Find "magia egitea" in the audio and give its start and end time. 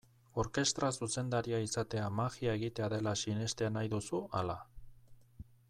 2.21-2.89